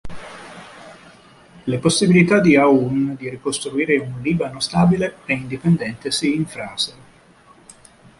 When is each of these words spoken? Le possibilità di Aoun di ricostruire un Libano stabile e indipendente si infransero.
Le 1.67 1.77
possibilità 1.77 2.39
di 2.39 2.55
Aoun 2.55 3.13
di 3.15 3.29
ricostruire 3.29 3.99
un 3.99 4.19
Libano 4.23 4.59
stabile 4.59 5.17
e 5.27 5.33
indipendente 5.35 6.09
si 6.09 6.33
infransero. 6.35 6.97